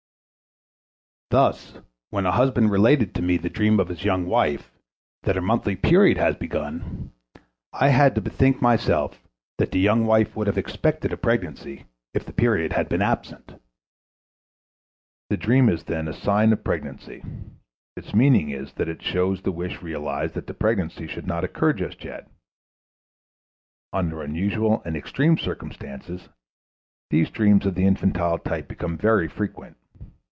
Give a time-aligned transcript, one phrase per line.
[1.31, 1.77] Thus,
[2.09, 4.69] when a husband related to me the dream of his young wife,
[5.23, 7.13] that her monthly period had begun,
[7.71, 9.17] I had to bethink myself
[9.57, 13.61] that the young wife would have expected a pregnancy if the period had been absent.
[15.29, 17.23] The dream is then a sign of pregnancy.
[17.95, 22.03] Its meaning is that it shows the wish realized that pregnancy should not occur just
[22.03, 22.27] yet.
[23.93, 26.27] Under unusual and extreme circumstances,
[27.09, 29.77] these dreams of the infantile type become very frequent.